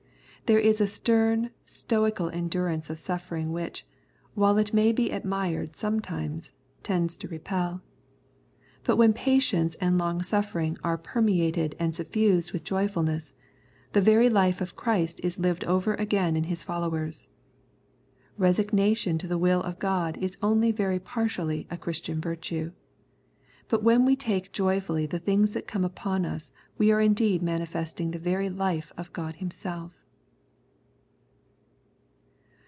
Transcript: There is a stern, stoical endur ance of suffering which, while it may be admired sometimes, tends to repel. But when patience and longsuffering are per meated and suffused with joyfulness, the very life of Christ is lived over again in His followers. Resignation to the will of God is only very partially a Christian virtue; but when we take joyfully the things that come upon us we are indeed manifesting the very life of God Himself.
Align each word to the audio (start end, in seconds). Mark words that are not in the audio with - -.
There 0.47 0.59
is 0.59 0.81
a 0.81 0.85
stern, 0.87 1.51
stoical 1.63 2.29
endur 2.29 2.69
ance 2.73 2.89
of 2.89 2.99
suffering 2.99 3.53
which, 3.53 3.85
while 4.33 4.57
it 4.57 4.73
may 4.73 4.91
be 4.91 5.09
admired 5.09 5.77
sometimes, 5.77 6.51
tends 6.83 7.15
to 7.17 7.29
repel. 7.29 7.81
But 8.83 8.97
when 8.97 9.13
patience 9.13 9.75
and 9.75 9.97
longsuffering 9.97 10.77
are 10.83 10.97
per 10.97 11.21
meated 11.21 11.75
and 11.79 11.95
suffused 11.95 12.51
with 12.51 12.65
joyfulness, 12.65 13.33
the 13.93 14.01
very 14.01 14.29
life 14.29 14.59
of 14.59 14.75
Christ 14.75 15.21
is 15.23 15.39
lived 15.39 15.63
over 15.63 15.93
again 15.93 16.35
in 16.35 16.43
His 16.43 16.63
followers. 16.63 17.29
Resignation 18.37 19.17
to 19.19 19.27
the 19.27 19.37
will 19.37 19.61
of 19.63 19.79
God 19.79 20.17
is 20.17 20.37
only 20.41 20.73
very 20.73 20.99
partially 20.99 21.65
a 21.71 21.77
Christian 21.77 22.19
virtue; 22.19 22.73
but 23.69 23.83
when 23.83 24.03
we 24.03 24.17
take 24.17 24.51
joyfully 24.51 25.05
the 25.05 25.17
things 25.19 25.53
that 25.53 25.65
come 25.65 25.85
upon 25.85 26.25
us 26.25 26.51
we 26.77 26.91
are 26.91 26.99
indeed 26.99 27.41
manifesting 27.41 28.11
the 28.11 28.19
very 28.19 28.49
life 28.49 28.91
of 28.97 29.13
God 29.13 29.37
Himself. 29.37 29.95